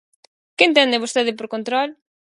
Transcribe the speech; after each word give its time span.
¿Que 0.57 0.63
entende 0.69 1.03
vostede 1.03 1.31
por 1.37 1.47
control? 1.55 1.89